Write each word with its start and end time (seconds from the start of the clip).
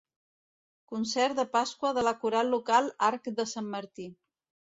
Concert 0.93 1.35
de 1.41 1.45
Pasqua 1.57 1.91
de 1.97 2.05
la 2.09 2.15
Coral 2.23 2.51
local 2.55 2.91
Arc 3.09 3.31
de 3.41 3.45
Sant 3.55 3.71
Martí. 3.77 4.09